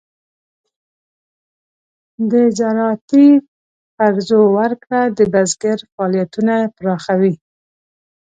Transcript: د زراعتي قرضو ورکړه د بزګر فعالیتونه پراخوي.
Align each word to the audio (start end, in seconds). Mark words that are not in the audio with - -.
د 2.31 2.33
زراعتي 2.57 3.27
قرضو 3.97 4.41
ورکړه 4.57 5.01
د 5.17 5.19
بزګر 5.33 5.77
فعالیتونه 5.93 6.55
پراخوي. 6.77 7.33